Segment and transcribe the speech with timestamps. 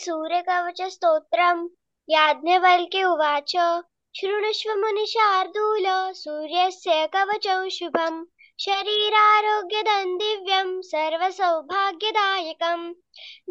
[0.00, 1.68] सूर्यकवचस्तोत्रम्
[2.08, 3.82] याज्ञवल्क्य उवाच.
[4.16, 8.24] शृणुष्व मुनिशार्दूल सूर्यस्य कवचं शुभम्.
[8.60, 12.94] शरीरारोग्यदं दिव्यं सर्वसौभाग्यदायकम्.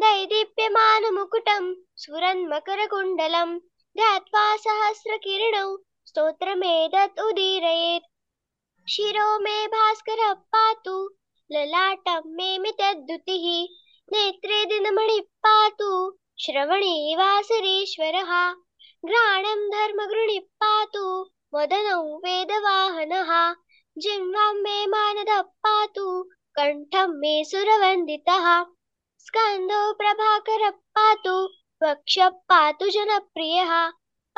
[0.00, 3.58] दैदीप्यमानमुकुटं स्फुरन्मकरकुण्डलं
[3.96, 5.76] ध्यात्वा सहस्रकिरणौ.
[6.06, 8.10] स्तोत्रमेतत् उदीरयेत्.
[8.90, 11.10] शिरो मे भास्करः पातु.
[11.52, 13.76] ललाटं मे मितद्युतिः.
[14.12, 15.29] नेत्रे दिनमणि
[16.42, 18.30] श्रवणे वासरेश्वरः
[19.08, 21.04] घ्राणं धर्मगृणिः पातु
[21.54, 23.32] वदनौ वेदवाहनः
[24.04, 26.06] जिह्वां मे मानदः पातु
[26.58, 28.46] कण्ठं मे सुरवन्दितः
[29.26, 31.36] स्कन्धो प्रभाकरः पातु
[31.82, 33.72] वक्षः पातु जनप्रियः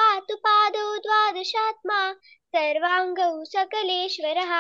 [0.01, 2.01] पातु पादौ द्वादशात्मा
[2.57, 4.53] सर्वाङ्गौ सकलेश्वरः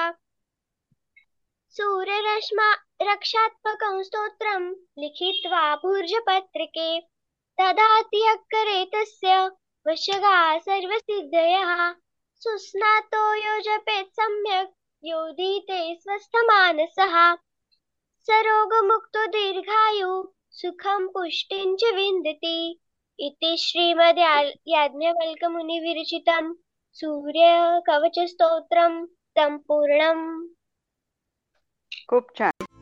[1.76, 2.72] सूर्यरश्मा
[3.10, 4.68] रक्षात्मकं स्तोत्रं
[5.02, 7.11] लिखित्वा भूर्जपत्रिके.
[7.62, 9.50] ददाति अक्करे तस्य।
[9.86, 11.94] वशगा सर्वसिद्धयः।
[12.42, 14.70] सुस्नातो यो जपेत् सम्यक्।
[15.04, 17.36] योधीते स्वस्थमानसः।
[18.26, 22.80] सरोगमुक्तो दीर्घायु। सुखं पुष्टिं च विन्दति।
[23.18, 26.54] इति श्रीमद् याज्ञवल्क्यमुनिविरचितं
[26.92, 30.48] सूर्यकवचस्तोत्रं सम्पूर्णम्
[32.10, 32.81] खूप छान.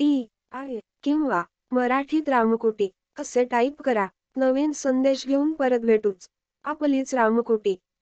[0.00, 1.42] T I किंवा
[1.72, 4.06] मराठीत रामकोटी असे टाईप करा.
[4.36, 6.28] नवीन संदेश घेऊन परत भेटूच.
[6.64, 7.76] आपलीच रामकोटी